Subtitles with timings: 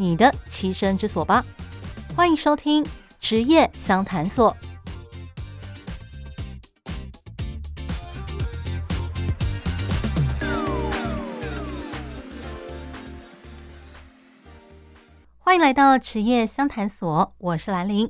[0.00, 1.44] 你的栖身之所吧！
[2.14, 2.86] 欢迎收听
[3.18, 4.56] 职业相谈所。
[15.40, 18.08] 欢迎来到职业相谈所，我是兰玲。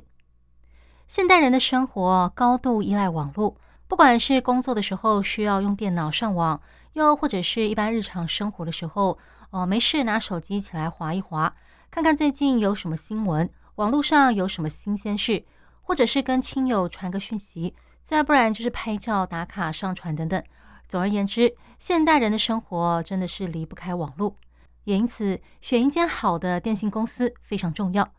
[1.07, 3.55] 现代人的生活高度依赖网络，
[3.87, 6.61] 不管是工作的时候需要用电脑上网。
[6.93, 9.17] 又或者是一般日常生活的时候，
[9.51, 11.55] 哦，没事拿手机起来划一划，
[11.91, 15.43] 看看最近有什么新闻，网络上有什么新鲜事，
[15.81, 17.73] 或者是跟亲友传个讯息，
[18.03, 20.43] 再不然就是拍照打卡上传等等。
[20.87, 24.35] 总而言之，现代人的生活真的是离不开网络，
[24.83, 28.13] 也因此选一间好的电信公司非常重要。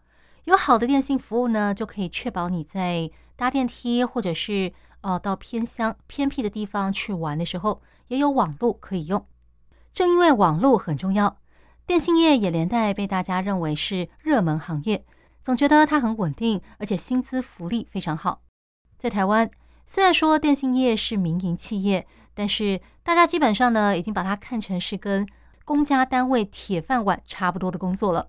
[0.44, 4.72] 有好的电信服务呢，就可以确保你在搭电梯或者是。
[5.02, 9.24] 哦，到偏乡偏僻的地方去玩的时候，也有网络可以用。
[9.94, 11.38] 正因为网络很重要，
[11.90, 15.04] 电信业也连带被大家认为是热门行业，
[15.42, 18.42] 总觉得它很稳定，而且薪资福利非常好。
[18.96, 19.50] 在台湾，
[19.88, 25.26] 虽然说电信业是民营企业，但是大家基本上呢，已经把它看成是跟
[25.64, 28.28] 公家单位铁饭碗差不多的工作了。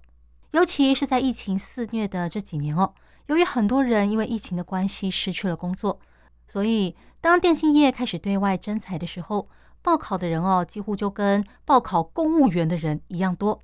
[0.54, 2.96] 尤其是在疫情肆虐的这几年哦，
[3.28, 6.00] 由于很多人因为疫情的关系失去了工作。
[6.48, 9.48] 所以，当电信业开始对外征才的时候，
[9.82, 13.60] 报考的人哦，几乎就跟报考公务员的人一样多。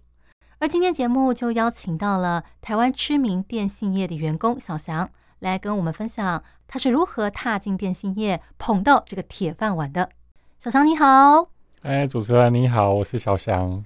[0.59, 10.09] 而今天节目就邀请到了台湾知名电信业的员工小翔，来跟我们分享他是如何踏进电信业，捧到这个铁饭碗的。
[10.57, 11.49] 小翔你好，
[11.83, 13.85] 哎，主持人你好，我是小翔。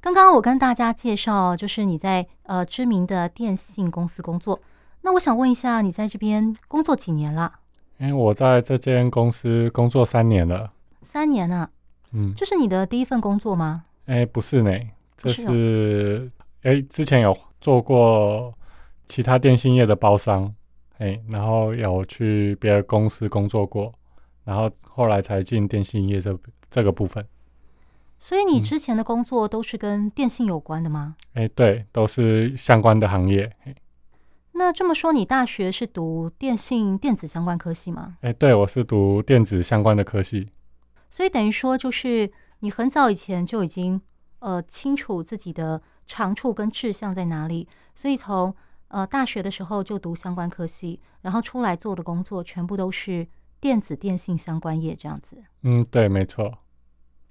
[0.00, 4.60] 刚刚我跟大家介绍，就是你在呃知名的电信公司工作。
[5.00, 7.54] 那我想问一下，你在这边工作几年了？
[7.98, 10.70] 因为我在这间公司工作三年了，
[11.04, 11.70] 三年啊，
[12.12, 13.84] 嗯，这是你的第一份工作吗？
[14.06, 14.72] 哎，不是呢，
[15.16, 16.28] 这是
[16.62, 18.52] 哎，之前有做过
[19.06, 20.52] 其他电信业的包商，
[20.98, 23.92] 哎，然后有去别的公司工作过，
[24.44, 26.36] 然后后来才进电信业这
[26.68, 27.24] 这个部分。
[28.18, 31.16] 所以你之前的工作都是跟电信有关的吗？
[31.34, 33.54] 哎，对，都是相关的行业。
[34.52, 38.16] 那这么说，你大学是读电信电子相关科系吗？
[38.20, 40.48] 哎，对，我是读电子相关的科系。
[41.14, 44.00] 所以等于说，就是你很早以前就已经
[44.40, 48.52] 呃清楚自己的长处跟志向在哪里，所以从
[48.88, 53.28] 呃大学的时候就读相关科系，然后出来做的工作全部都是
[53.60, 55.40] 电子电信相关业这样子。
[55.62, 56.52] 嗯，对，没错。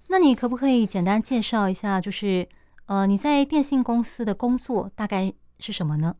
[0.07, 2.47] 那你可不可以简单介绍一下，就是
[2.85, 6.15] 呃你在电信公司的工作大概是什么呢？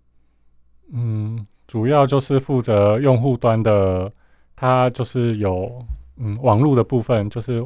[0.91, 4.11] 嗯，主要就是负责用户端的，
[4.53, 5.81] 它就是有
[6.17, 7.65] 嗯网络的部分，就是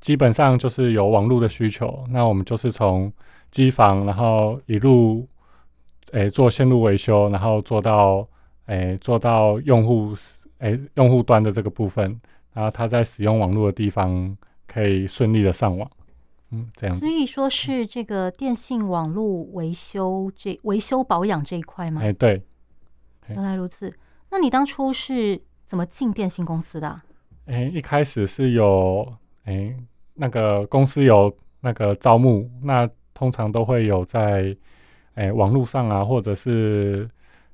[0.00, 2.04] 基本上就是有网络的需求。
[2.10, 3.12] 那我们就是从
[3.50, 5.28] 机房，然后一路
[6.12, 8.26] 诶、欸、做线路维修，然后做到
[8.66, 10.14] 诶、欸、做到用户
[10.58, 12.20] 诶、欸、用户端的这个部分，
[12.52, 15.90] 然后他在使用网络的地方可以顺利的上网。
[16.50, 16.94] 嗯，这样。
[16.96, 22.00] 所以说是这个电信网络维修这维修保养这一块吗？
[22.02, 22.42] 哎、欸，对。
[23.28, 23.90] 原来如此，
[24.30, 27.00] 那你当初是怎么进电信公司的？
[27.46, 29.06] 哎、欸，一开始是有
[29.44, 29.76] 诶、欸，
[30.14, 34.56] 那个公司有那个招募，那通常都会有在
[35.14, 37.08] 诶、欸、网络上啊，或者是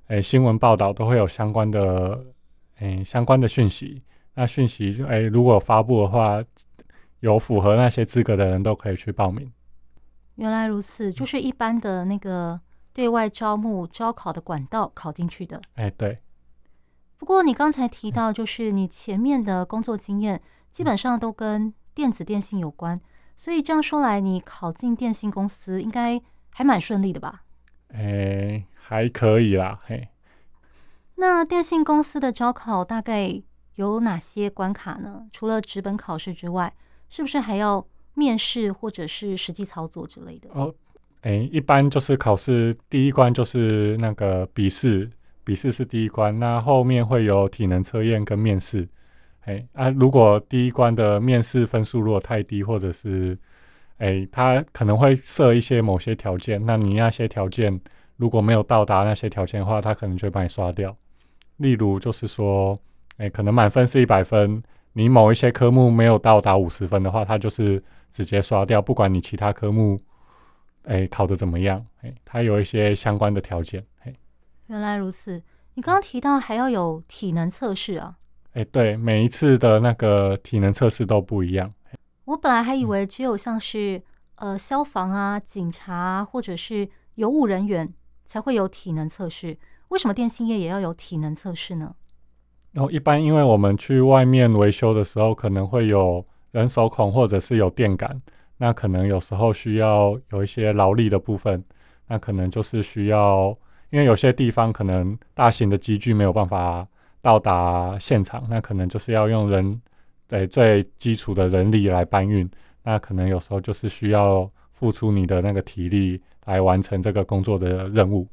[0.09, 2.25] 诶、欸、新闻报道都会有相关的
[2.79, 4.03] 哎、欸、相关的讯息。
[4.35, 6.43] 那讯息就诶、欸，如果发布的话，
[7.21, 9.51] 有符合那些资格的人都可以去报名。
[10.37, 12.61] 原来如此，就是一般的那个。
[12.93, 16.19] 对外招募招考的管道考进去的，哎，对。
[17.21, 20.41] 不过你刚才提到，就是你前面的工作经验
[20.73, 22.99] 基本上都跟电子电信有关，
[23.37, 26.19] 所以这样说来，你考进电信公司应该
[26.55, 27.43] 还蛮顺利的吧？
[27.89, 30.09] 哎，还可以啦，嘿。
[31.17, 33.43] 那电信公司的招考大概
[33.75, 35.29] 有哪些关卡呢？
[35.31, 36.75] 除了纸本考试之外，
[37.11, 40.49] 是不是还要面试或者是实际操作之类的？
[40.55, 40.75] 哦。
[41.21, 45.11] 哎，一般就是考试第一关就是那个笔试，
[45.45, 48.89] 笔试是第一关，那后面会有体能测验跟面试。
[49.43, 53.37] 哎啊，如果第一关的面试分数如果太低，或者是
[53.97, 57.81] 哎，他可能会设一些某些条件，那你那些条件
[58.17, 60.95] 如果没有到达那些条件的话，他可能就会把你刷掉。
[61.57, 62.79] 例如就是说，
[63.17, 69.99] 哎，可能满分是一百分，你某一些科目没有到达五十分的话，他就是直接刷掉，不管你其他科目，
[70.85, 73.85] 哎，考得怎么样，哎，他有一些相关的条件。
[74.05, 74.15] 哎，
[74.71, 75.43] 原来如此。
[75.75, 78.17] 你刚刚提到还要有体能测试啊？
[78.53, 81.73] 哎，对，每一次的那个体能测试都不一样。
[82.27, 84.01] 我本来还以为只有像是
[84.37, 87.93] 呃消防啊、警察啊，或者是有务人员
[88.25, 89.59] 才会有体能测试，
[89.89, 91.97] 为什么电信业也要有体能测试呢？
[92.71, 98.23] 然后一般因为我们去外面维修的时候，可能会有人手孔或者是有电感，
[98.59, 101.65] 那可能有时候需要有一些劳力的部分，
[102.07, 103.57] 那可能就是需要，
[103.91, 106.87] 因为有些地方可能大型的机具没有办法
[107.21, 109.81] 到达现场，那可能就是要用人。
[110.27, 112.49] 对，最基础的人力来搬运，
[112.85, 118.29] 那可能有时候就是需要付出你的那个体力来完成这个工作的任务。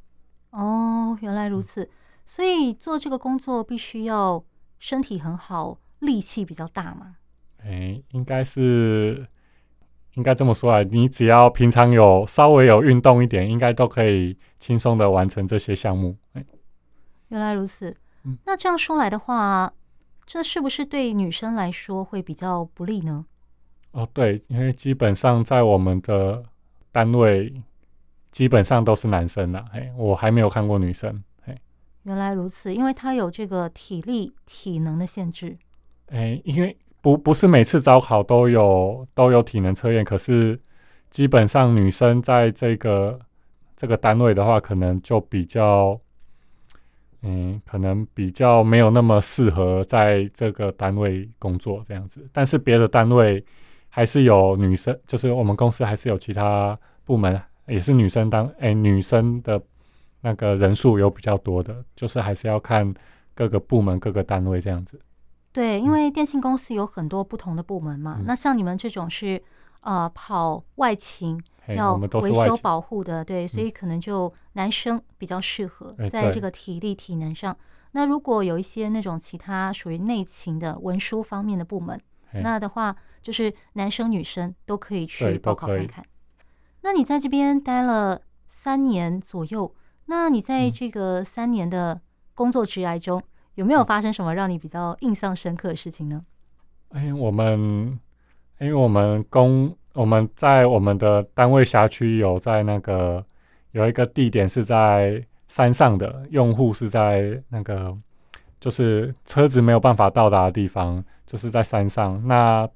[0.51, 1.89] 哦，原来如此，嗯、
[2.24, 4.44] 所以做这个工作必须要
[4.77, 7.15] 身体很好，力气比较大嘛？
[7.65, 9.27] 哎，应该是
[10.17, 16.17] 应该这么说啊，你只要平常有稍微有运动一点，应该都可以轻松的完成这些项目。
[16.33, 16.43] 哎，
[17.29, 19.73] 原来如此，嗯、那这样说来的话。
[20.29, 23.25] 这是不是对女生来说会比较不利呢？
[23.91, 26.43] 哦，对，因为基本上在我们的
[26.91, 27.63] 单位，
[28.29, 29.63] 基本上都是男生啦。
[29.71, 31.23] 嘿，我还没有看过女生。
[31.45, 31.57] 嘿，
[32.03, 35.57] 原来如此，因为他有这个体力、体能的限制。
[36.07, 40.59] 哎，因为不不是每次招考都有都有体能测验，可是
[41.09, 43.19] 基本上女生在这个
[43.75, 45.99] 这个单位的话，可能就比较。
[47.23, 53.44] 嗯，可能比较没有那么适合在这个单位工作这样子，但是别的单位
[53.89, 59.59] 还是有女生，就是我们公司还是有其他部门也是女生当，哎，女生的
[60.21, 62.94] 那个人数有比较多的，就是还是要看
[63.33, 65.01] 各个部门各个单位这样子。
[65.57, 69.42] 对，因为电信公司有很多不同的部门嘛，嗯、那像你们这种是
[69.81, 71.42] 呃跑外勤。
[71.75, 77.54] 要维修保护的，对，所以可能就男生比较适合在这个体力体能上。
[77.92, 82.00] 那如果有一些那种其他属于内勤的文书方面的部门，
[82.42, 86.06] 那的话就是男生女生都可以去报考看看。
[86.83, 89.75] 那你在这边待了三年左右，
[90.06, 92.00] 那你在这个三年的
[92.33, 93.21] 工作职涯中，
[93.57, 96.24] 有没有发生什么让你比较印象深刻的事情呢？
[96.89, 98.00] 哎，我们
[98.59, 99.75] 因为我们公。
[99.94, 103.25] 我们在我们的单位辖区有在那个
[103.71, 107.98] 有一个地点是在山上的，用户是在那个
[108.59, 112.21] 就是车子没有办法到达的地方，就是在山上。
[112.27, 112.69] 那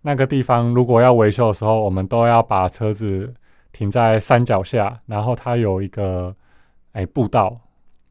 [0.00, 3.32] 那个地方如果要维修的时候，我们都要把车子
[3.70, 6.34] 停在山脚下，然后它有一个
[6.90, 7.56] 哎步道。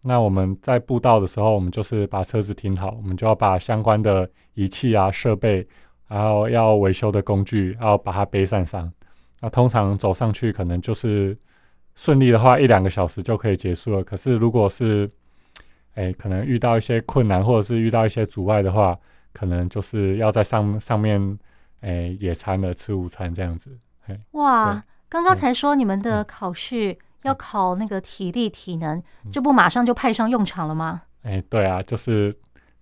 [0.08, 5.68] 那我们在步道的时候，我们就是把车子停好，我们就要把相关的仪器啊设备。
[6.10, 8.90] 然后要维修的工具，要把它背上上。
[9.42, 11.38] 那通常走上去可能就是
[11.96, 14.02] 顺利的话，一两个小时就可以结束了。
[14.02, 15.12] 可是如果是
[15.96, 18.98] 哎，可能遇到一些困难，或者是遇到一些阻碍的话，
[19.34, 21.38] 可能就是要在上上面
[21.82, 23.78] 哎野餐了，吃午餐这样子。
[24.32, 31.04] 哇，刚刚才说你们的考试要考那个体力体能，嗯、这不马上就派上用场了吗？
[31.24, 32.34] 哎，对啊，就是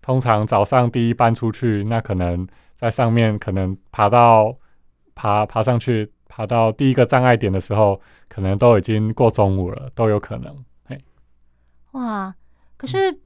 [0.01, 2.48] 通常早上第一班出去，那可能。
[2.77, 4.54] 在上面可能爬到
[5.15, 10.54] 爬爬上去，爬到第一个障碍点的时候，可能都已经过中午了，都有可能。
[10.89, 11.00] 哎，
[11.92, 12.36] 哇！
[12.75, 13.20] 可是、嗯、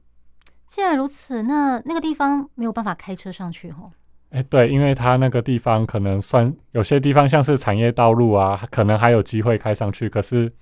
[0.68, 3.92] 既然如此，那那个地方没有办法开车上去哦。
[4.30, 10.08] 哎、欸，对，因为它那个地方可能算有些地方像是产业道路啊，可能还有机会开上去。
[10.08, 10.54] 可是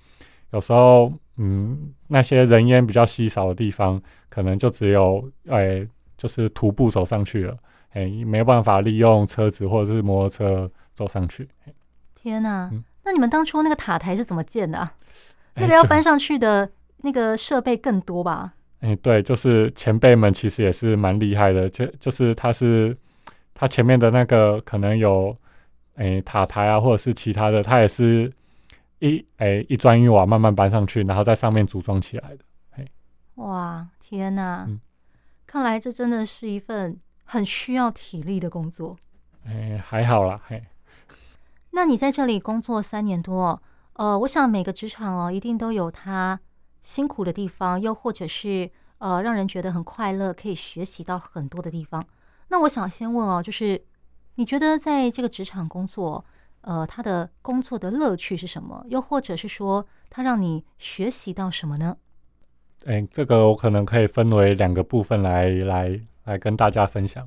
[0.52, 7.56] 有时候，嗯，那些人烟比较稀少的地方，可能就只有哎、欸，就是徒步走上去了。
[7.90, 11.48] 哎，没有办法利用车子或者是摩托车走上去。
[12.14, 12.68] 天哪！
[12.72, 14.92] 嗯、那你们当初那个塔台是怎么建的啊？
[15.54, 18.54] 那个要搬上去的那个设备更多吧？
[18.80, 22.96] 哎，对，就是前辈们其实也是蛮厉害的，就就是他是
[23.54, 25.36] 他前面的那个可能有
[25.94, 28.32] 哎塔台啊，或者是其他的，他也是
[28.98, 32.44] 一哎一砖一瓦慢慢搬上去，然后在上面组装起来的。
[32.70, 32.86] 嘿，
[33.34, 34.64] 哇，天哪！
[34.66, 34.80] 嗯、
[35.46, 37.00] 看来这真的是一份。
[37.30, 38.96] 很需要体力的工作，
[39.44, 40.64] 哎，还好啦，嘿。
[41.72, 43.62] 那你在这里工作三年多，
[43.92, 46.40] 呃，我想每个职场哦，一定都有它
[46.80, 52.02] 辛苦的地方，又或者是呃，让人觉得很快乐，可以学习到很多的地方。
[52.48, 53.84] 那我想先问哦，就是
[54.36, 56.24] 你觉得在这个职场工作，
[56.68, 58.84] 呃，他的工作的乐趣是什么？
[58.90, 61.96] 又或者是说，他让你学习到什么呢？
[62.84, 67.26] 哎，这个我可能可以分为两个部分来来来跟大家分享。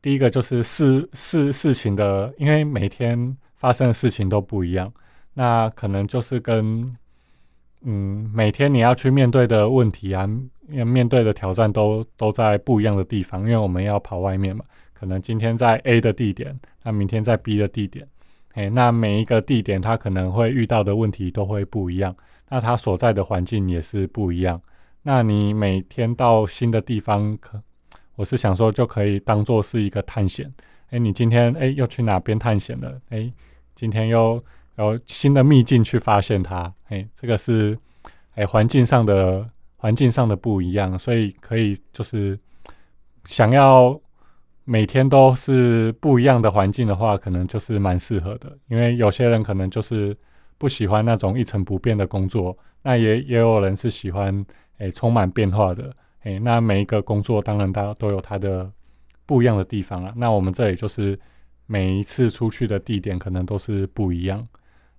[0.00, 4.90] 第一个就是事事事情的，因为每天发生的事情都不一样，
[5.34, 6.96] 那可能就是跟
[7.82, 10.26] 嗯，每天你要去面对的问题啊，
[10.70, 14.64] 要面对的挑战都都在不一样的地方，因为我们要跑外面嘛。
[14.94, 18.08] 可能今天在 A 的地点，那明天在 B 的地点，
[18.60, 22.14] 哎，那每一个地点它可能会遇到的问题都会不一样，
[22.50, 24.60] 那它所在的环境也是不一样。
[25.02, 27.58] 那你每天到新的地方，可
[28.16, 30.52] 我是想说就可以当做是一个探险。
[30.90, 33.00] 哎，你今天哎又去哪边探险了？
[33.08, 33.32] 哎，
[33.74, 34.44] 今天又
[34.76, 36.70] 有新的秘境去发现它。
[36.88, 37.74] 哎，这个是
[38.34, 42.38] 哎环境上的环境上的不一样，所以可以就是
[43.24, 43.98] 想要
[44.70, 48.56] 每天都是不一样的环境的话，可能就是蛮适合的。
[48.68, 50.16] 因为有些人可能就是
[50.58, 54.46] 不喜欢那种一成不变的工作，那也也有人是喜欢。
[54.78, 58.72] 诶，充满变化的，诶，那每一个工作当然它都有它的
[59.26, 60.10] 不一样的地方啊。
[60.16, 61.20] 那我们这里就是
[61.66, 64.48] 每一次出去的地点可能都是不一样。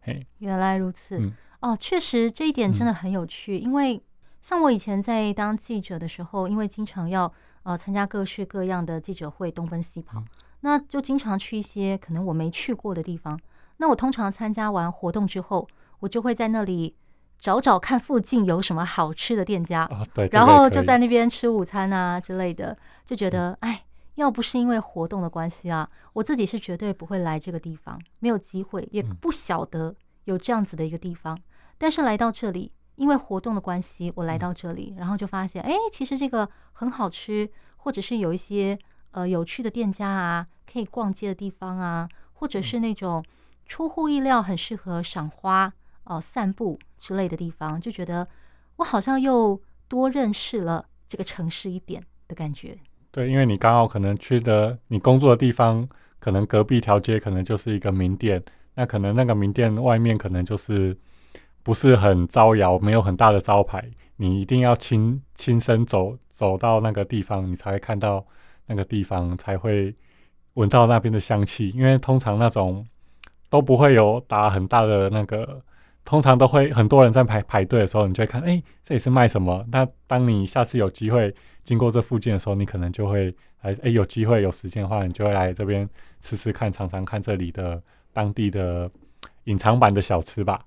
[0.01, 3.57] 嘿，原来如此，嗯、哦，确实这一点真的很有趣。
[3.57, 3.99] 嗯、因为
[4.39, 7.33] 像我以前在当记者的时候，因为经常要
[7.63, 10.25] 呃参加各式各样的记者会，东奔西跑，嗯、
[10.61, 13.39] 那就经常去一些可能我没去过的地方。
[13.77, 15.67] 那我通常参加完活动之后，
[15.99, 16.95] 我就会在那里。
[17.41, 31.35] 找找看附近有什么好吃的店家，哦、对，然后就在那边吃午餐啊之类的，就觉得哎，要不是因为活动的关系啊，我自己是绝对不会来这个地方，没有机会，也不晓得有这样子的一个地方。
[31.35, 31.41] 嗯、
[31.79, 38.77] 但是来到这里，因为活动的关系，我来到这里，然后就发现，哎，其实这个很好吃，或者是有一些
[39.11, 43.23] 呃有趣的店家啊，可以逛街的地方啊，或者是那种
[43.65, 45.73] 出乎意料很适合赏花。
[46.03, 48.27] 哦，散步之类的地方，就觉得
[48.77, 52.75] 我好像又多认识了这个城市一点的感觉。
[53.11, 55.87] 对，因为你刚好可能去的你工作的地方，
[56.19, 58.43] 可能隔壁条街可能就是一个名店，
[58.73, 60.97] 那可能那个名店外面可能就是
[61.63, 63.83] 不是很招摇，没有很大的招牌，
[64.17, 68.25] 你一定要亲亲身走走到那个地方，你才会看到
[68.67, 69.95] 那个地方，才会
[70.53, 71.69] 闻到那边的香气。
[71.69, 72.85] 因为通常那种
[73.49, 75.61] 都不会有打很大的那个。
[76.03, 79.63] 通常都会很多人在排排队的时候，你就会看，哎、这里是卖什么？
[79.71, 81.31] 那当你下次有机会
[81.63, 85.87] 经过这附近的时候，你可能就会来，哎、有机会有时间的话，你就会来这边
[86.19, 87.79] 吃吃看，尝尝看这里的
[88.11, 88.89] 当地的
[89.43, 90.65] 隐藏版的小吃吧。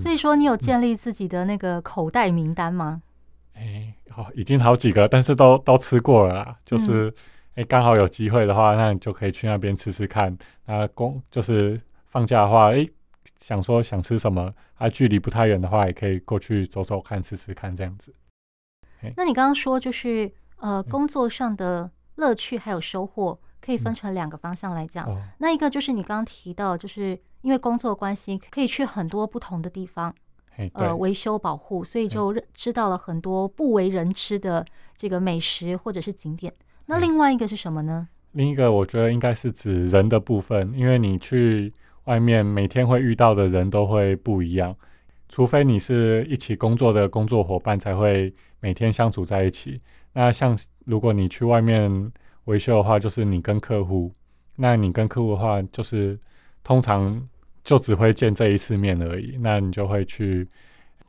[0.00, 3.02] 所以说你有建立自己的那个口袋名单吗？
[3.54, 6.56] 哎、欸，好，已经好几个，但是都都吃过了啦。
[6.64, 7.08] 就是，
[7.54, 10.36] 哎、嗯，刚、欸、好有机会的话，那你就可以去那边吃吃看。
[10.64, 12.90] 那公就是放假的话，哎、欸。
[13.36, 18.14] 想说想吃什么，啊，距离不太远的话，也可以过去走走看，吃吃看这样子。
[19.14, 25.06] 那你刚刚说就是呃，工作上的乐趣还有收获，可以分成两个方向来讲。
[25.08, 30.14] 嗯、那一个就是你刚刚提到，就是因为工作关系，可以去很多不同的地方，
[30.74, 34.64] 呃，维修保护，所以就知道了很多不为人知的
[34.96, 36.52] 这个美食或者是景点。
[36.86, 38.08] 那另外一个是什么呢？
[38.32, 41.72] 另一个我觉得应该是指人的部分，因为你去。
[42.04, 44.74] 外面每天会遇到的人都会不一样，
[45.28, 49.80] 除非你是一起工作的工作伙伴，才会每天相处在一起。
[50.14, 52.10] 那像如果你去外面
[52.46, 54.12] 维修的话，就是你跟客户，
[54.56, 56.18] 那你跟客户的话，就是
[56.62, 57.28] 通常
[57.64, 59.36] 就只会见这一次面而已。
[59.40, 60.46] 那你就会去，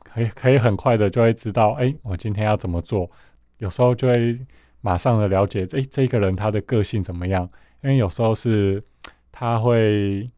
[0.02, 3.10] 可以可以很快的就会知道，哎，我今天要怎么做。
[3.58, 4.38] 有时候就会
[4.80, 7.48] 马上的了解，哎，这个人他的个性怎么样？
[7.82, 8.82] 因为有时候是
[9.30, 10.30] 他会。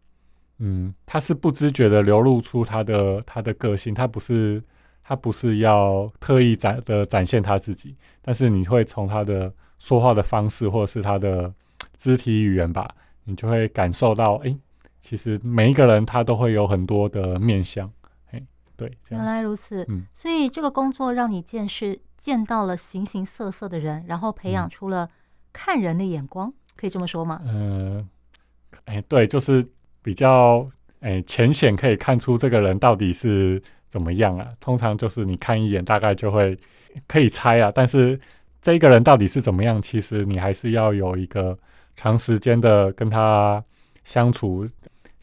[0.58, 4.62] 嗯，他是不自觉的流露出他的他的个性，他不是
[5.02, 11.52] 他不是要特意展的展现他自己，但是你会从他的说话的方式或者是他的
[11.98, 12.88] 肢体语言吧，
[13.24, 14.56] 你就会感受到，哎、
[15.04, 17.92] 其实每一个人他都会有很多的面相，
[18.30, 18.42] 哎，
[18.74, 25.10] 对，原来如此，嗯，所以这个工作让你见识见到了形形色色的人，然后培养出了
[25.52, 27.42] 看人的眼光，嗯、可以这么说吗？
[27.44, 28.08] 嗯，
[28.86, 29.62] 哎，对，就是。
[30.04, 30.70] 比较
[31.00, 33.58] 哎浅显可以看出这个人到底是
[33.88, 34.46] 怎么样啊？
[34.60, 36.54] 通常就是你看一眼，大概就会
[37.06, 37.72] 可以猜啊。
[37.74, 38.20] 但是
[38.60, 41.58] 这个人到底是怎么样，其实你还是要有一个
[41.96, 43.64] 长时间的跟他
[44.04, 44.68] 相处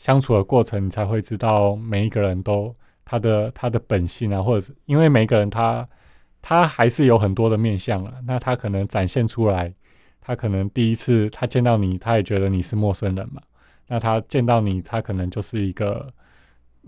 [0.01, 5.87] 相处的过程，你才会知道每一个人都他的他的本性啊，或者是因为每一个人他
[6.41, 8.11] 他还是有很多的面相啊。
[8.25, 9.71] 那他可能展现出来，
[10.19, 13.39] 他可能第一次他见到你，他也觉得你是陌生人嘛。
[13.87, 16.11] 那他见到你，他可能就是一个，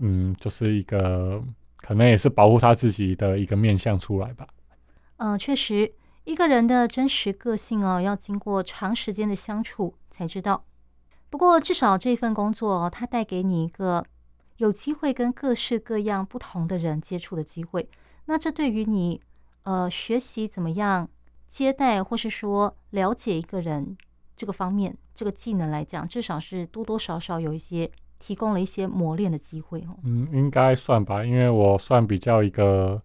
[0.00, 1.40] 嗯，就是一个，
[1.76, 4.44] 可能也是保护他自己的一个面相出来吧。
[5.18, 5.92] 嗯、确实，
[6.24, 10.64] 一个人的真实个性哦，要经过长时间的相处才知道。
[11.34, 14.04] 不过，至少这份工作，它带给你一个
[14.58, 17.88] 有机会跟各式各样不同的人接触的机会。
[18.26, 19.20] 那这对于你，
[19.64, 21.08] 呃，学习怎么样
[21.48, 23.96] 接待，或是说了解一个人
[24.36, 29.84] 这个方面，这个技能来讲，至少是多多少少有一些提供了一些磨练的机会。
[30.04, 33.02] 嗯，应该算吧，因为我算比较一个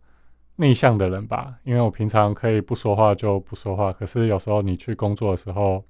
[0.57, 5.83] 内向的人吧，因为我平常可以不说话就不说话，可是有时候你去工作的时候，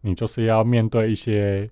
[0.00, 1.70] 你就是要面对一些，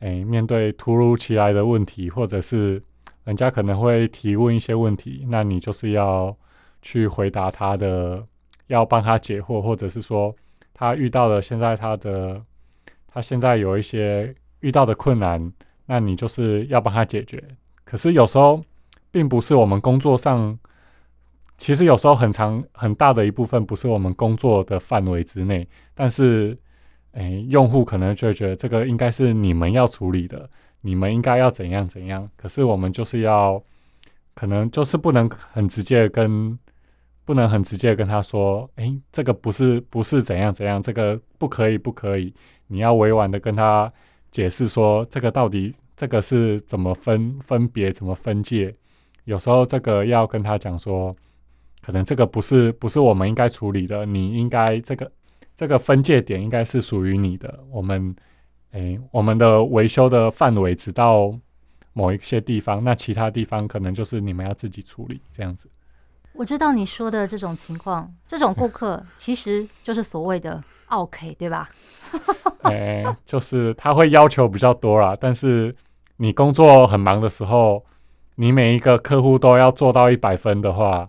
[0.00, 2.82] 哎，面对突如其来的问题，或者是。
[3.24, 6.34] 人家可能会提问一些问题，那你就是要
[6.80, 8.26] 去回答他的，
[8.68, 10.34] 要帮他解惑，或者是说
[10.72, 12.42] 他遇到了现在他的，
[13.06, 15.52] 他现在有一些遇到的困难，
[15.84, 17.44] 那你就是要帮他解决。
[17.84, 18.64] 可是有时候
[19.10, 20.58] 并不是我们工作上，
[21.58, 26.56] 其实有时候很长很大的一部分不是我们工作的范围之内，但是，
[27.18, 30.48] 哎，用户可能就觉得这个应该是你们要处理的。
[30.80, 32.30] 你们应该要怎样怎样？
[32.36, 33.60] 可是我们就是要，
[34.34, 36.56] 可能就是不能很直接跟，
[37.24, 42.32] 不能很直接跟他说，哎，这个不是不是怎样怎样，这个不可以不可以。
[42.68, 43.92] 你要委婉的跟他
[44.30, 48.72] 解释说，这个到底这个是怎么分分别怎么分界？
[49.24, 51.14] 有时候这个要跟他讲说，
[51.82, 55.10] 可能这个不是不是我们应该处理的，你应该这个
[55.58, 58.14] 这个分界点应该是属于你的，我们。
[58.72, 61.32] 哎，我们的维修的范围只到
[61.94, 65.70] 某一些地方，那其他地方可能就是你们要自己处理这样子。
[66.34, 71.66] 我知道你说的这种情况，这种顾客其实就是所谓的 “OK”，，对吧？
[72.64, 75.74] 哎，就是他会要求比较多啦，但是
[76.18, 77.82] 你工作很忙的时候，
[78.34, 81.08] 你每一个客户都要做到一百分的话，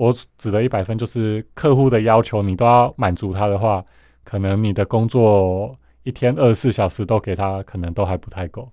[0.00, 3.84] 我指的一百分就是客户的要求你都要满足他的话，
[4.24, 5.76] 可能你的工作。
[6.02, 8.72] 一天二十四小时都给他，可能都还不太够。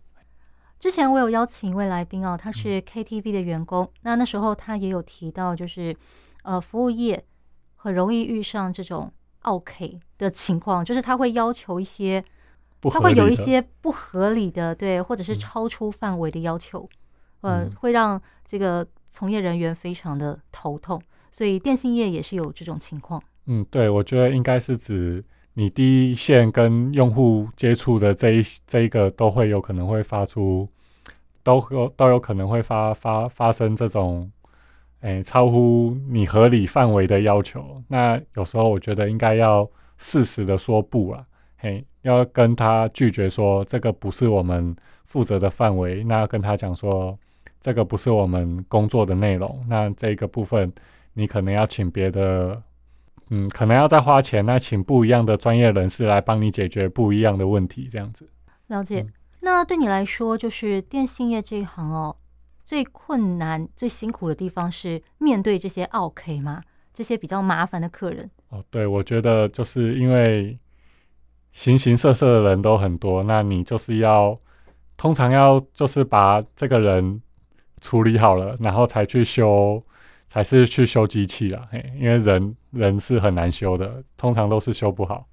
[0.80, 5.94] 之前我有邀请一位来宾哦，他是 KTV 的员工，嗯、那那时候他也有提到，就是
[6.44, 7.22] 呃，服务业
[7.76, 9.12] 很容易遇上这种
[9.42, 12.24] OK 的情况，就是他会要求一些，
[12.84, 16.88] 他会有一些不合理的，对，或者是超出范围的要求，
[17.42, 21.02] 嗯、呃，会让这个从业人员非常的头痛。
[21.38, 23.22] 所以电信业也是有这种情况。
[23.46, 25.24] 嗯，对，我觉得应该是指。
[25.54, 30.68] 你第一线跟用户接触的这一这一个都会有可能会发出，
[31.44, 34.32] 都有都有可能会发发发生这种，
[35.02, 37.84] 诶超乎你合理范围的要求。
[37.88, 41.24] 那有时候我觉得应该要适时的说不啊，
[41.58, 46.04] 嘿，要跟他拒绝说这个不是我们负责的范围。
[46.04, 47.18] 那跟他讲说
[47.60, 49.64] 这个不是我们工作的内容。
[49.68, 50.72] 那这个部分
[51.18, 52.64] 你可能要请别的。
[53.30, 58.30] 嗯，可能要再花钱，那请不一样的专业人士来帮你解决不一样的问题，这样子。
[58.68, 59.02] 了解。
[59.02, 62.16] 嗯、那对你来说，就是电信业这一行哦，
[62.64, 66.64] 最困难、最辛苦的地方是面对这些 OK 吗？
[66.94, 68.32] 这些比较麻烦的客人。
[68.48, 70.58] 哦，对，我觉得就是因为
[71.52, 74.40] 形形色色的人都很多，那你就是要
[74.96, 77.22] 通常要就是把这个人
[77.82, 79.84] 处理好了，然后才去修。
[80.32, 85.28] 还是去修机器啦，嘿，因为人人是很难修的，通常都是修不好。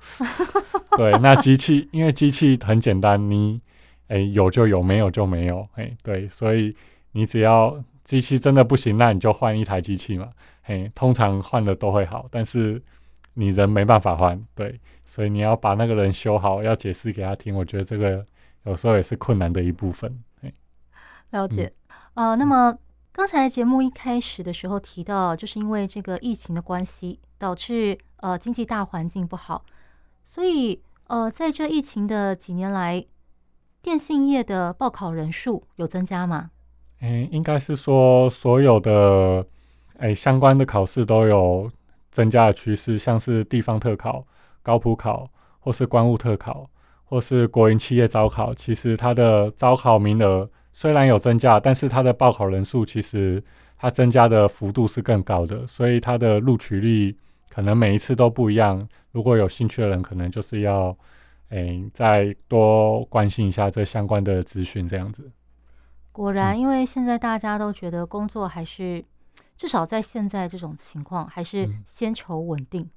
[0.96, 3.60] 对，那机器因为机器很简单，你
[4.06, 6.74] 哎、欸、有就有，没有就没有，嘿，对，所以
[7.12, 10.30] 你只要机器真的不行，那你就换一台机器嘛，
[10.62, 12.80] 嘿，通常换的都会好，但是
[13.34, 18.24] 你人没办法换，对，所以你要把那个人修好，要解释给他听，我觉得这个
[18.62, 20.22] 有时候也是困难的一部分。
[20.40, 20.54] 嘿，
[21.30, 21.72] 了解，
[22.14, 22.78] 啊、嗯呃，那么。
[23.16, 29.64] 刚才节目一开始的时候提到，就是因为这个疫情的关系，导致呃经济大环境不好，
[30.24, 33.06] 所以呃在这疫情的几年来，
[33.80, 36.50] 电信业的报考人数有增加吗？
[37.02, 39.46] 嗯，应该是说所有的
[39.98, 41.70] 哎相关的考试都有
[42.10, 44.26] 增加的趋势，像是地方特考、
[44.60, 46.68] 高普考，或是关务特考，
[47.04, 50.50] 或是国营企业招考，其实它的招考名额。
[50.74, 53.40] 虽然有增加，但是它的报考人数其实
[53.78, 57.16] 它增加的幅度是更高的，所以它的录取率
[57.48, 58.86] 可能每一次都不一样。
[59.12, 60.88] 如果有兴趣的人，可能就是要
[61.50, 65.30] 诶、欸、再多关心一下这相关的资讯，这样子。
[66.10, 69.04] 果然，因为现在大家都觉得工作还是、嗯、
[69.56, 72.90] 至少在现在这种情况，还是先求稳定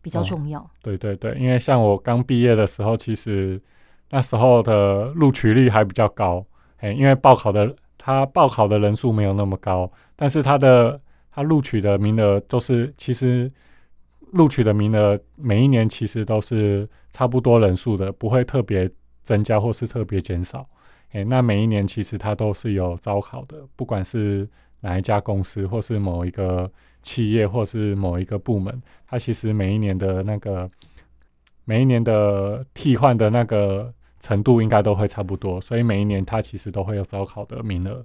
[0.00, 0.70] 比较重要。
[0.80, 3.60] 对对对，因为像我刚毕业的时候，其实。
[4.10, 6.42] 那时候的录取率还比较高，
[6.78, 13.50] 哎，因为报考的他报考的人数没有那么高，但是他的他录取的名额都是其实
[14.32, 18.88] 录取的名额每一年其实都是差不多人数的，不会特别
[19.24, 20.64] 增加或是特别减少，
[21.10, 24.48] 哎，那每一年其实他都是有招考的，不管是
[24.80, 26.70] 哪一家公司或是某一个
[27.02, 30.70] 企业或是某一个部门，他其实每一年的那个
[31.64, 33.92] 每一年的替换的那个。
[34.20, 38.04] 程度应该都会差不多，所以每一年他其实都会有招考的名额。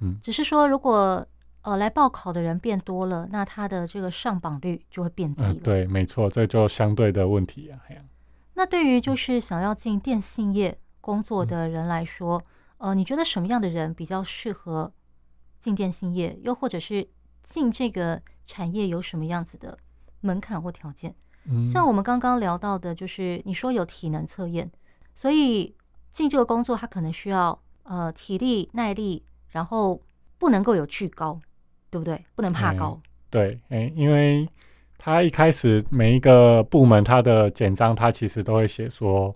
[0.00, 1.26] 嗯，只是说如果
[1.62, 5.52] 呃来报考的人变多了，那他的这个上榜率就会变低了。
[5.52, 7.80] 嗯，对，没错，这就相对的问题啊。
[8.54, 12.44] 那对于就是想要进电信业工作的人来说，
[12.78, 14.92] 嗯，呃，你觉得什么样的人比较适合
[15.58, 16.38] 进电信业？
[16.42, 17.08] 又或者是
[17.42, 19.78] 进这个产业有什么样子的
[20.20, 21.14] 门槛或条件？
[21.44, 24.70] 嗯，像我们刚刚聊到的，就是你说有体能测验。
[25.14, 25.74] 所以
[26.10, 30.00] 进这个工作，他可能需要呃体力、耐力，然后
[30.38, 31.40] 不能够有惧高，
[31.90, 32.24] 对不对？
[32.34, 33.00] 不能怕高。
[33.02, 34.48] 嗯、对，哎，因为
[34.98, 39.34] 他一开始每一个部门他的简章，他其实都会写说，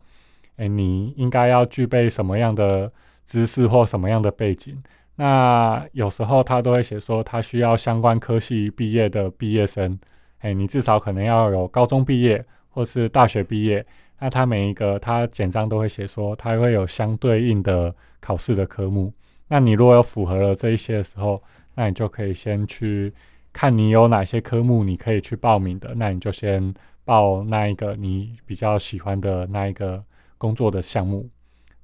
[0.56, 2.90] 哎，你应该要具备什么样的
[3.24, 4.82] 知识或什么样的背景。
[5.16, 9.98] 那有时候他都会写说，他需要相关科系毕业的毕业生，
[10.38, 13.84] 哎，你至少可能要有高中毕业或是大学毕业。
[14.18, 19.12] 那他每一个他简章都会写说，他会有相对应的考试的科目。
[19.48, 21.42] 那你如果有符合了这一些的时候，
[21.74, 23.12] 那你就可以先去
[23.52, 25.94] 看你有哪些科目你可以去报名的。
[25.94, 26.74] 那你就先
[27.04, 30.02] 报那一个你比较喜欢的那一个
[30.38, 31.28] 工作的项目。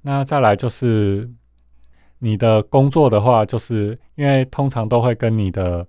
[0.01, 1.29] 那再来就是
[2.17, 5.87] 你的工作的话，就是因为通常都会跟你的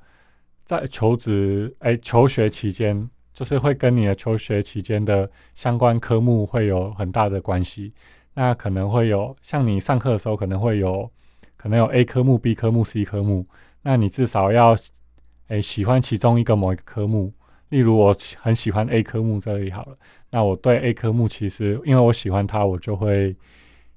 [0.65, 3.09] 在求职哎求学期间。
[3.35, 7.93] 就是会跟你的求学期间的相关科目会有很大的关系。
[8.33, 11.11] 那可能会有像你上课的时候，可能会有
[11.57, 13.47] 可能有 A 科目、B 科目、C 科目。
[13.83, 14.75] 那你至少要
[15.49, 17.33] 诶、喜欢其中一个某一个科目。
[17.71, 19.97] 例如我很喜欢 A 科目这里好了，
[20.31, 23.37] 那我对 A 科目其实因为我喜欢它，我就会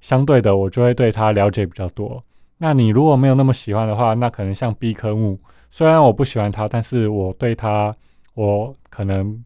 [0.01, 2.23] 相对的我就会对它了解比较多。
[2.57, 7.95] 那你如果没有那么喜欢的话，那可能像 B 科目，虽然我不喜欢它，但是我对它。
[8.37, 9.43] 我可能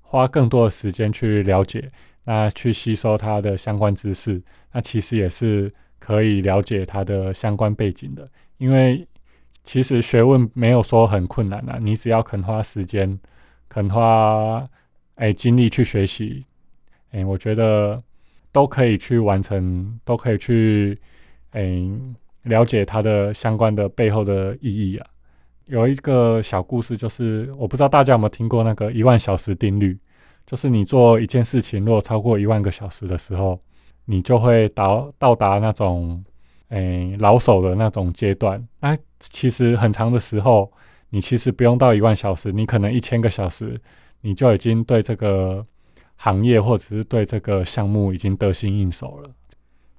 [0.00, 1.88] 花更多的时间去了解，
[2.24, 8.28] 那去吸收它的相关知识，那其实也是可以了解它的相关背景的。
[8.58, 9.06] 因为
[9.62, 13.16] 其实学问没有说很困难啊，你只要肯花时间、
[13.68, 14.68] 肯花
[15.14, 16.44] 哎精力去学习，
[17.12, 18.02] 哎，我觉得
[18.50, 20.98] 都可以去完成，都可以去
[21.52, 21.80] 哎
[22.42, 25.06] 了解它的相关的背后的意义啊。
[25.72, 29.98] 有一个小故事，就是我不知道大家有没有听过那个一万小时定律，
[30.44, 33.58] 就是你做一件事情，如果超过一万个小时的时候，
[34.04, 36.22] 你就会到到达那种
[36.68, 38.62] 诶、老手的那种阶段。
[38.80, 40.70] 那其实很长的时候，
[41.08, 43.80] 你其实不用到一万小时，你可能一千个小时，
[44.20, 45.66] 你就已经对这个
[46.16, 49.30] 行业或者是对这个项目已经得心应手了。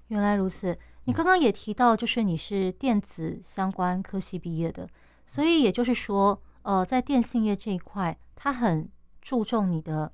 [0.10, 4.88] 原来如此，你刚刚也提到，就是你是电子相关科系毕业的。
[5.26, 8.88] 所以也就是说，呃，在电信业这一块，他很
[9.22, 10.12] 注重你的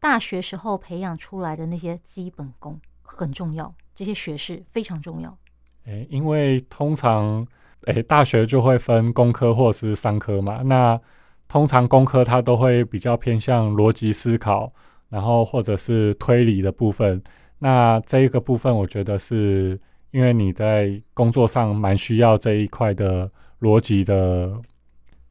[0.00, 5.36] 大学时候培养出来的那些基本功很重要，这些学识非常重要。
[5.84, 7.46] 诶，因为通常
[7.86, 10.98] 诶大学就会分工科或是商科嘛，那
[11.48, 14.72] 通常工科它都会比较偏向逻辑思考，
[15.08, 17.22] 然后或者是推理的部分。
[17.58, 19.78] 那这一个部分，我觉得是
[20.12, 23.30] 因为你在工作上蛮需要这一块的。
[23.60, 24.52] 逻辑的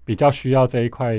[0.03, 1.15] 比较需要这一块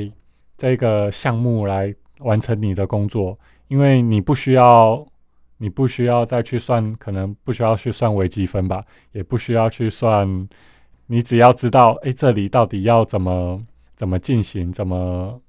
[0.56, 5.06] 这个项目来完成你的工作，因为你不需要
[5.56, 10.48] 你不需要再去算，可能不需要去算微积分吧，也不需要去算，
[11.06, 13.64] 你只要知道，哎，这里到底要怎么
[13.96, 15.40] 怎么进行，怎么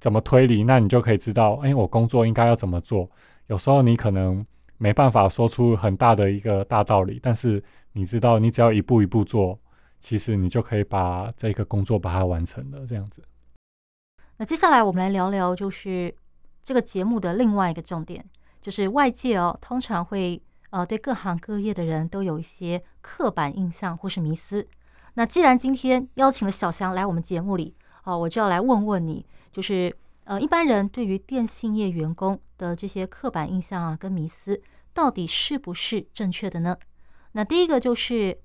[0.00, 3.08] 怎么推理，那你就可以知道，哎，我工作应该要怎么做。
[3.46, 4.44] 有时候你可能
[4.78, 9.58] 没办法说出很大的一个大道理，但是你知道，你只要一步一步做。
[10.00, 13.22] 其实你就可以把这个工作把它完成了，这样子。
[14.36, 16.14] 那接下来我们来聊聊，就是
[16.62, 18.24] 这个节目的另外一个重点，
[18.60, 24.68] 就是外界哦通常会呃对各行各业的人都有一些刻板印象或是迷思。
[25.14, 36.76] 那既然今天邀请了小翔来我们节目里，哦，我就要来问问你，就是呃一般人对于电信业员工的这些刻板印象啊跟迷思，到底是不是正确的呢？
[37.32, 38.38] 那第一个就是。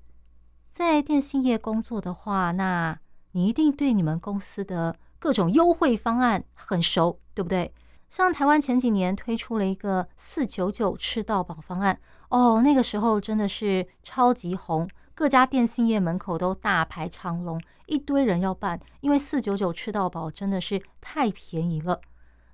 [0.72, 2.98] 在电信业工作的话，那
[3.32, 7.74] 你一定对你们公司的各种优惠方案很熟，对不对？
[8.08, 22.00] 像台湾前几年推出了一个四九九吃到饱方案，哦，那个时候真的是超级红，各家电信业门口都大排长龙，一堆人要办，因为四九九吃到饱真的是太便宜了。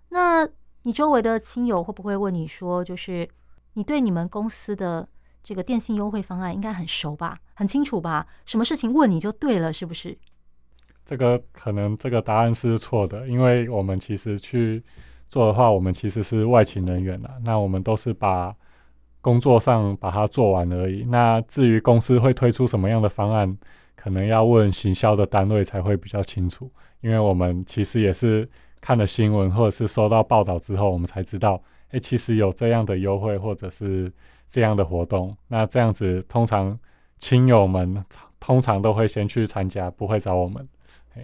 [0.09, 0.49] 那
[0.83, 3.29] 你周围的亲友会不会问你说，就是
[3.75, 5.09] 你对你们公司的
[5.49, 8.27] 这个电信优惠方案应该很熟吧，很清楚吧？
[8.45, 10.15] 什么事情问你就对了，是不是？
[11.07, 14.85] 这个可能这个答案是错的，因为我们其实去
[15.27, 17.35] 做的话，我们其实是外勤人员啦。
[17.47, 18.55] 那我们都是把
[19.23, 21.03] 工作上把它做完而已。
[21.05, 23.57] 那至于公司会推出什么样的方案，
[23.97, 26.71] 可能要问行销的单位才会比较清楚。
[27.01, 28.47] 因为我们其实也是
[28.83, 31.59] 看了新闻或者是收到报道之后，我们才知道，
[31.89, 34.13] 哎，其实有这样的优惠或者是
[34.51, 35.37] 这样的活动。
[35.49, 36.79] 那这样子，通常
[37.19, 38.05] 亲友们
[38.41, 40.69] 通常都会先去参加，不会找我们。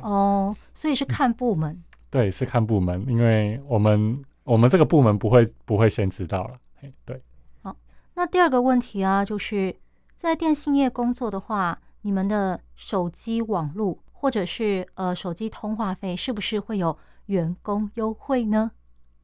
[0.00, 6.54] 哦，所以是看部门，对，是看部门，因为我们我们这个部门不会不会先知道了，
[7.04, 7.22] 对。
[7.62, 7.76] 好，
[8.14, 9.76] 那第二个问题啊，就是
[10.16, 18.72] 在电信业工作的话，你们的手机网络或者是呃手机通话费，是不是会有员工优惠呢？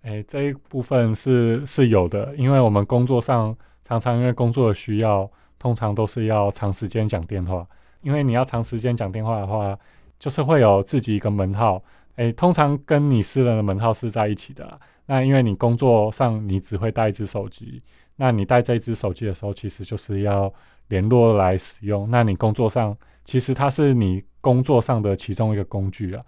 [0.02, 3.56] 哎，这一部分是是有的，因为我们工作上
[3.90, 7.66] 常常因为工作的需要，通常都是要长时间讲电话，
[8.00, 9.78] 因为你要长时间讲电话的话。
[10.20, 11.82] 就是会有自己一个门号，
[12.16, 14.78] 诶，通常跟你私人的门号是在一起的啦。
[15.06, 17.82] 那因为你工作上你只会带一只手机，
[18.16, 20.52] 那你带这一只手机的时候，其实就是要
[20.88, 22.06] 联络来使用。
[22.10, 26.22] 那你工作上其实它是你工作上的其中一个工具啊。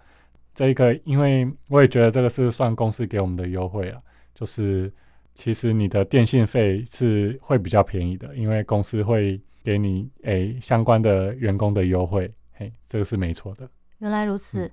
[0.55, 4.01] 这个因为我也觉得这个是算公司给我们的优惠了，
[4.33, 4.91] 就是
[5.33, 13.69] 其实你的电信费是会比较便宜的，因为公司会给你诶相关的员工的优惠，嘿，这个是没错的。
[13.97, 14.71] 原来如此，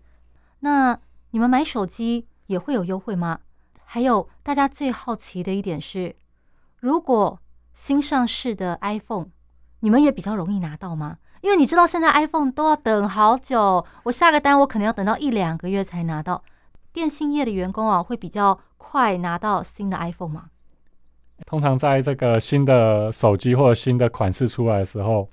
[0.61, 0.99] 那
[1.31, 3.41] 你们买手机也会有优惠吗？
[3.85, 6.15] 还有大家最好奇的一点是，
[6.79, 7.41] 如果
[7.73, 9.29] 新上市的 iPhone，
[9.81, 11.19] 你们也比较容易拿到吗？
[11.41, 16.45] 因为你知道现在 iPhone 都要等好久，我下个单我可能要等到一两个月才拿到。
[16.93, 20.51] 电信业的员工啊，会比较快拿到新的 iPhone 吗？
[21.47, 25.29] 通常在这个新的手机或者新的款式出来的时候，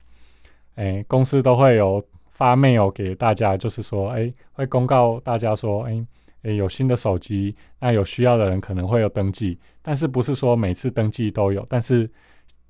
[0.75, 2.03] 哎，公司都会有。
[2.29, 6.05] 发 mail 给大家，就是说，哎，会公告大家说，哎，
[6.43, 12.07] 哎，有新的手机，那有需要的人可能会有登记，但是不是说每次登记都有，但是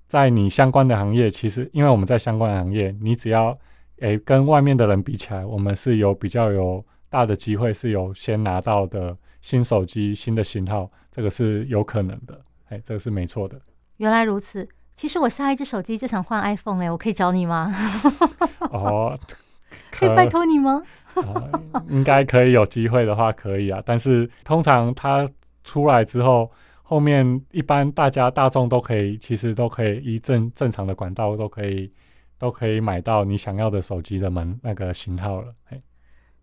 [0.08, 3.60] 在你相关的行业，其实因为我们在相关的行业，你只要，
[4.00, 13.60] 哎，跟外面的人比起来，我们是有比较有大的机会，是有先拿到的新手机、新的型号，这个是有可能的，哎，这个是没错的。
[13.98, 17.74] 原来如此，其实我下一只手机就想换 iPhone，哎，我可以找你吗？
[18.72, 19.18] 哦。
[19.92, 20.82] 可以拜托你吗？
[21.16, 21.52] 呃、
[21.90, 23.82] 应该可以，有机会的话可以啊。
[23.86, 25.28] 但是通常它
[25.64, 26.50] 出来之后，
[26.84, 31.92] 后面一般大家大众都可以，其实都可以依正正常的管道都可以
[32.38, 35.54] 都可以买到你想要的手机的门那个型号了。
[35.66, 35.82] 嘿，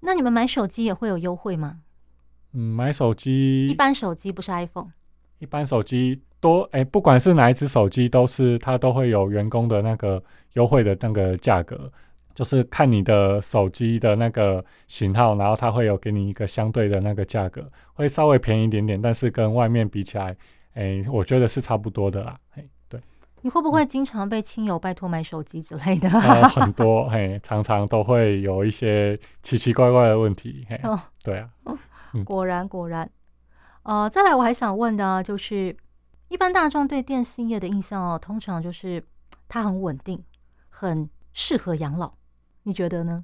[0.05, 1.81] 那你们买手机也会有优惠吗？
[2.53, 4.88] 嗯，买手机一般手机不是 iPhone，
[5.38, 11.90] 一般手机多哎、欸，不管是哪一只手机，都是它都会有员工的那个优惠的那个价格。
[12.35, 20.37] 就是看你的手机的那个型号，然后它会有给你一个相对的那个价格，会稍微便宜一点点，但是跟外面比起来，
[20.73, 22.37] 哎，我觉得是差不多的啦。
[22.51, 22.69] 嘿，对。
[23.44, 26.09] 你会不会经常被亲友拜托买手机之类的？
[26.09, 30.66] 呃，很多，嘿，常常都会有一些奇奇怪怪的问题。
[30.66, 31.50] 嘿，哦，对啊。
[32.24, 33.09] 果然果然。
[33.83, 35.76] 呃，再来我还想问的，就是
[36.28, 39.04] 一般大众对电信业的印象哦，通常就是
[39.46, 40.24] 它很稳定，
[40.70, 42.14] 很适合养老。
[42.62, 43.22] 你觉得呢？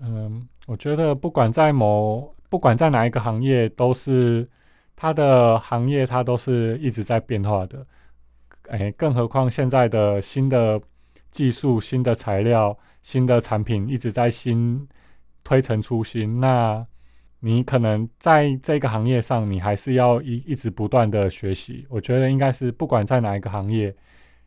[0.00, 4.50] 嗯，我觉得不管在某，不管在哪一个行业，都是
[4.96, 7.86] 它的行业，它都是一直在变化的。
[8.68, 10.80] 哎，更何况现在的新的
[11.30, 14.86] 技术、新的材料、新的产品一直在新
[15.44, 16.40] 推陈出新。
[16.40, 16.86] 那
[17.40, 21.86] 你可能在这个行业上，你还是要一一直不断的学习。
[21.88, 23.94] 我觉得应该是不管在哪一个行业，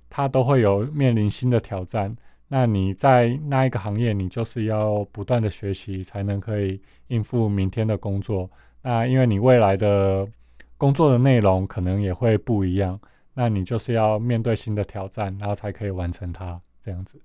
[0.09, 2.15] 它都会有面临新的挑战。
[2.47, 8.49] 那你在那一个行业，你就是要不断的学习，才能可以应付明天的工作。
[8.81, 10.27] 那因为你未来的
[10.75, 12.99] 工作的内容可能也会不一样，
[13.41, 17.21] 那你就是要面对新的挑战，然后才可以完成它这样子。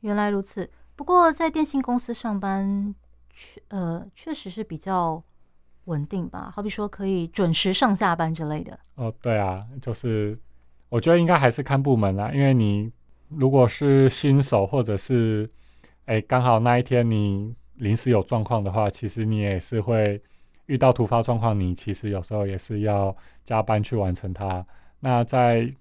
[0.00, 2.94] 原来如此，不过在电信公司上班，
[3.28, 5.22] 确呃确实是比较
[5.84, 6.50] 稳定吧？
[6.50, 8.80] 好比说可以准时上下班之类的。
[8.94, 10.38] 哦，对啊，就是
[10.88, 12.90] 我觉得应该还是看部门啦，因为你。
[13.30, 15.46] 如果是新手，或者是
[16.06, 20.18] 哎，刚好那一天你临时有状况的话，其实你也是会
[20.64, 23.14] 遇到突发状况，你其实有时候也是要
[23.44, 24.66] 加班去完成它。
[25.00, 25.72] 那在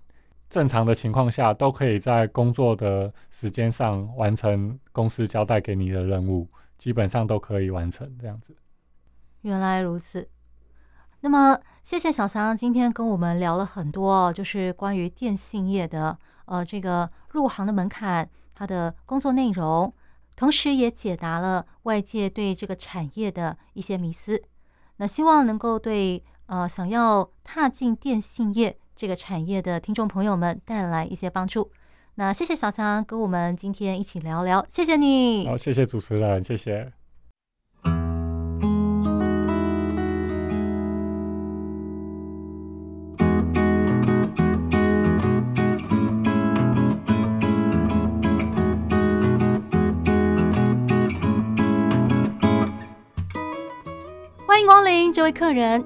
[0.50, 8.56] 正常的情况下，都可以在工作的时间上完成公司交代给你的任务，基本上都可以完成这样子。
[9.42, 10.28] 原来如此。
[11.22, 19.92] 那么，谢谢小翔今天跟我们聊了很多，就是关于电信业的呃这个入行的门槛，它的工作内容，
[20.36, 24.42] 同时也解答了外界对这个产业的一些迷思。
[24.98, 31.70] 那希望能够对呃想要踏进电信业这个产业的听众朋友们带来一些帮助。
[32.16, 35.48] 那谢谢小强跟我们今天一起聊聊，谢谢你。
[35.48, 36.92] 好，谢谢主持人，谢谢。
[54.48, 55.86] 欢迎光临，这位客人，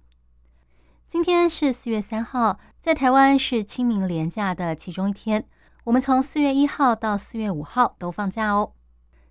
[1.11, 2.57] 今天是四月三号。
[2.79, 5.45] 在台湾是清明连假的其中一天，
[5.83, 8.71] 我们从四月一号到四月五号都放假哦。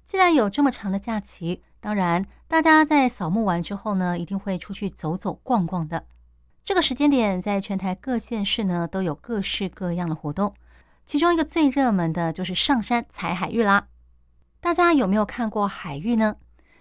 [0.05, 6.05] 既然有这么长的假期，当然大家在扫墓完之后呢，一定会出去走走逛逛的。
[6.63, 10.53] 这个时间点，在全台各县市呢都有各式各样的活动，
[11.07, 13.87] 其中一个最热门的就是上山采海芋啦。
[14.61, 16.37] 大家有没有看过海芋呢？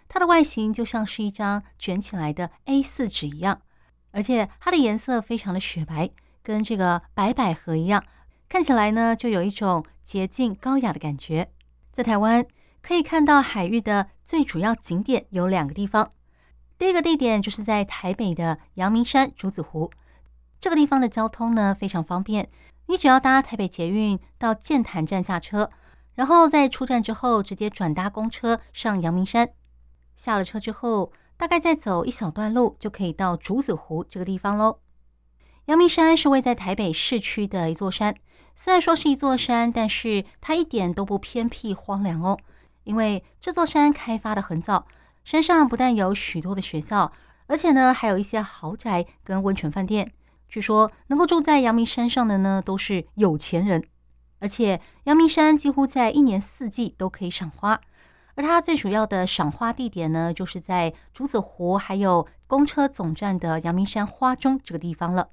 [0.09, 3.61] 它的外形就像是一张卷起来的 A4 纸一样，
[4.11, 6.09] 而且它的颜色非常的雪白。
[6.41, 8.03] 跟这个白百合一样，
[8.47, 11.51] 看起来呢就有一种洁净高雅的感觉。
[11.91, 12.43] 在台湾
[12.81, 16.13] 可以看到海域的最主要景点有两个地方，
[16.77, 19.91] 第一个地点就是在台北的阳明山竹子湖，
[20.59, 22.49] 这个地方的交通呢非常方便，
[22.87, 25.69] 你只要搭台北捷运到剑潭站下车，
[26.15, 29.49] 然后在出站之后直接转搭公车上阳明山，
[30.15, 34.79] 下了车之后大概再走一小段路就可以到竹子湖这个地方喽。
[35.67, 38.13] 阳明山是位在台北市区的一座山，
[38.53, 42.37] 虽然说是一座山，但是它一点都不偏僻荒凉哦。
[42.83, 44.85] 因为这座山开发的很早，
[45.23, 47.13] 山上不但有许多的学校，
[47.47, 50.11] 而且呢还有一些豪宅跟温泉饭店。
[50.49, 53.81] 据说能够住在阳明山上的呢都是有钱人，
[54.39, 57.79] 而且阳明山几乎在一年四季都可以赏花，
[58.35, 65.29] 而它最主要的赏花地点呢就是在竹子湖还有公车总站的阳明山花中这个地方了。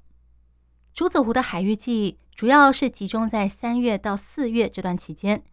[0.93, 5.43] 竹子湖的海域季主要是集中在三月到四月这段期间。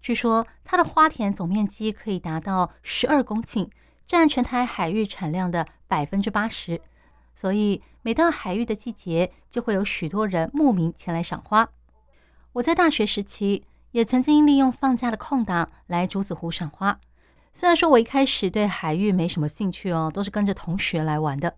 [0.00, 3.68] 据说它的花田总面积可以达到十二公顷，
[4.06, 6.80] 占全台海域产量的百分之八十。
[7.34, 11.68] 所以每到海域的季节，就会有许多人慕名前来赏花。
[12.54, 16.98] 我在大学时期也曾经利用放假的空档来竹子湖赏花。
[17.52, 21.54] 虽然说我一开始对海芋没什么兴趣哦，都是跟着同学来玩的。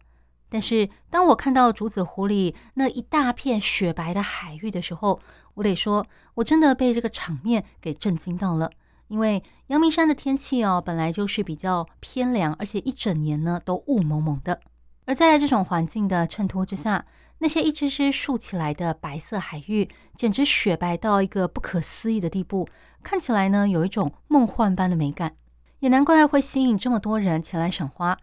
[0.51, 5.21] 但是，当我看到竹子湖里那一大片雪白的海芋的时候，
[5.55, 8.71] 我得说，我真的被这个场面给震惊到了。
[9.09, 14.61] 因为阳明山的天气哦，本来就是比较偏凉，而且一整年呢都雾蒙蒙的。
[15.07, 17.05] 而在这种环境的衬托之下，
[17.45, 22.67] 那些一只只竖起来的白色海芋，简直雪白到一个不可思议的地步，
[23.03, 25.37] 看起来呢有一种梦幻般的美感。
[25.81, 28.17] 也难怪会吸引这么多人前来赏花。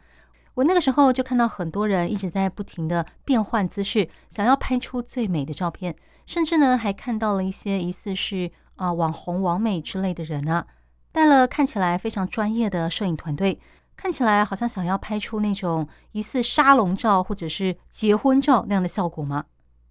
[0.55, 5.95] 我那个时候就看到很多人一直在不停的变换姿势，想要拍出最美的照片，
[6.26, 10.65] 甚至呢还看到了一些疑似是啊、网红、网美之类的人啊，
[11.11, 13.59] 带了看起来非常专业的摄影团队，
[14.02, 19.45] 看起来好像想要拍出那种疑似沙龙照或者是结婚照那样的效果吗？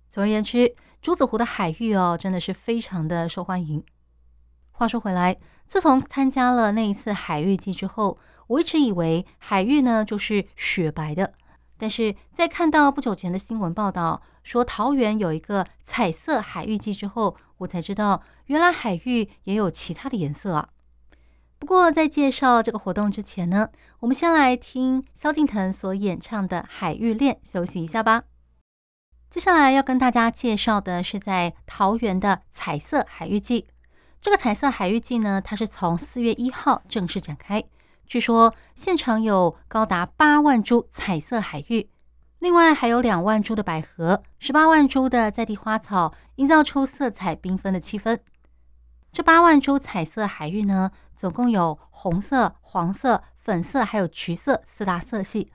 [0.09, 3.85] 总而言之，竹子湖的海芋哦，真的是非常的受欢迎。
[4.73, 11.33] 话说回来，自从参加了那一次海芋季之后，我一直以为海芋呢就是雪白的，
[11.79, 20.71] 但是在看到不久前的新闻报道说桃园有一个彩色海芋季之后，我才知道原来海芋也有其他的颜色啊。
[21.61, 23.69] 不过在介绍这个活动之前呢，
[24.01, 28.25] 我们先来听萧敬腾所演唱的《海芋恋》，休息一下吧。
[29.29, 33.69] 接下来要跟大家介绍的是在桃园的彩色海芋季。
[34.23, 37.63] 这个彩色海芋季呢，它是从四月一号正式展开。
[38.07, 41.91] 据说现场有高达八万株彩色海芋，
[42.39, 48.19] 另外还有两万株的百合，十八万株的在地花草，营造出色彩缤纷的气氛。
[49.13, 55.51] 这八万株彩色海芋呢，总共有红色、黄色、粉色，还有橘色四大色系，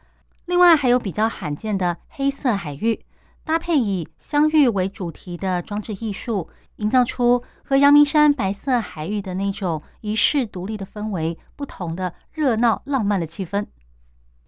[0.45, 3.05] 另外还有比较罕见的黑色海芋。
[3.45, 13.67] 搭配以香芋为主题的装置艺术，营造出和阳明山白色海芋的那种一世独立的氛围不同的热闹浪漫的气氛。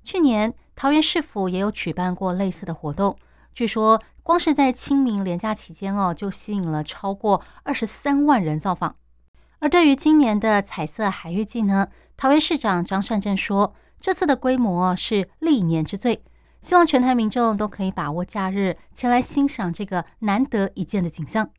[0.04, 3.18] 去年桃园市府也有举办过类似的活动，
[3.58, 8.98] 据说光是在清明连假期间哦，就吸引了超过二十三万人造访。
[9.58, 16.24] 而对于今年的彩色海域季呢，桃园市长张善政说，这次的规模是历年之最。
[16.62, 21.50] 希望全台民众都可以把握假日前来欣赏这个难得一见的景象。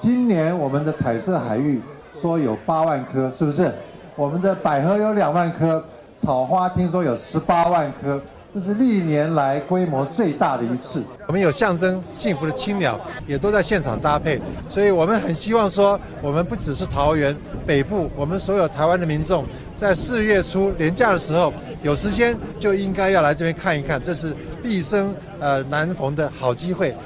[0.00, 1.82] 今年我们的彩色海域
[2.20, 3.74] 说有八万棵，是不是？
[4.14, 5.84] 我们的百合有两万棵，
[6.16, 8.22] 草花听说有十八万棵，
[8.56, 11.02] 这是历年来规模最大的一次。
[11.26, 17.36] 我们有象征幸福的青鸟，也都在现场搭配，所以我们很希望说，我们不只是桃园
[17.66, 19.44] 北部，我们所有台湾的民众。
[19.74, 21.52] 在四月初连假的时候，
[21.82, 26.96] 有时间就应该要来这边看一看，这是毕生呃难逢的好机会。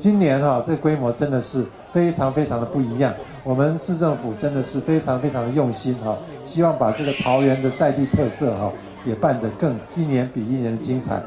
[0.00, 3.14] 今年哈、啊，这个规模真的是非常非常的不一样。
[3.44, 8.72] 我们市政府真的是非常非常的用心哈、啊，希望把这个桃园的在地特色哈、啊，
[9.04, 11.22] 也办得更一年比一年的精彩。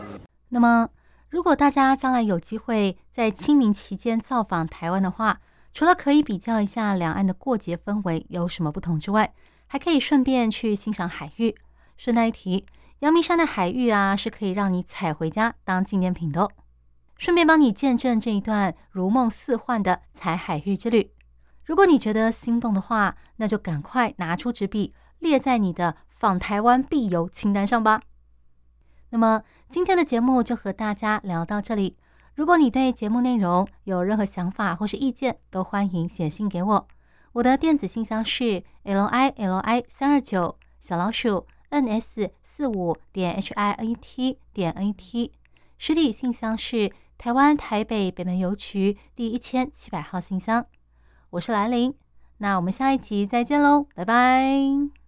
[0.49, 0.89] 那么，
[1.30, 5.39] 如果大家将来有机会在清明期间造访台湾的话，
[5.74, 9.34] 除了可以比较一下两岸的过节氛围有什么不同之外，
[9.67, 11.55] 还可以顺便去欣赏海域。
[11.95, 12.65] 顺带一提，
[12.99, 16.51] 阳明山的海域啊，是可以让你采回家当纪念品的哦。
[17.17, 21.11] 顺便帮你见证这一段如梦似幻的采海域之旅。
[21.63, 28.03] 如果你觉得心动的话，那就赶快拿出纸笔，列在你的访台湾必游清单上吧。
[29.09, 31.97] 那么今天的节目就和大家聊到这里。
[32.36, 36.88] 如果你对节目内容有任何想法或是意见，都欢迎写信给我。
[37.32, 45.32] 我的电子信箱是 l i l i 三二九小老鼠 n s 四五点 h i n t 点 n t，
[45.80, 50.67] 实体信箱是台湾台北北门邮局第一千七百号信箱。
[51.32, 51.95] 我是兰陵，
[52.38, 55.01] 那我们下一集再见喽，拜拜。